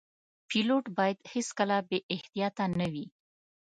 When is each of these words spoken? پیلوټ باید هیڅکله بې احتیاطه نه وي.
پیلوټ 0.49 0.85
باید 0.97 1.17
هیڅکله 1.33 1.77
بې 1.89 1.99
احتیاطه 2.15 2.65
نه 2.79 2.87
وي. 2.93 3.05